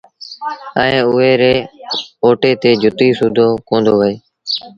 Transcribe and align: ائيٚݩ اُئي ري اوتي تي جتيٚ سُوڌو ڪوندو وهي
ائيٚݩ 0.81 1.05
اُئي 1.13 1.31
ري 1.41 1.53
اوتي 2.23 2.51
تي 2.61 2.71
جتيٚ 2.81 3.17
سُوڌو 3.17 3.47
ڪوندو 3.67 3.93
وهي 3.99 4.13